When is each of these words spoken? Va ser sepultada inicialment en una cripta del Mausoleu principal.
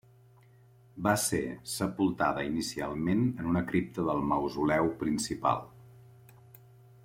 Va 1.07 1.11
ser 1.23 1.41
sepultada 1.73 2.45
inicialment 2.47 3.21
en 3.43 3.53
una 3.53 3.63
cripta 3.73 4.07
del 4.09 4.25
Mausoleu 4.33 4.93
principal. 5.05 5.63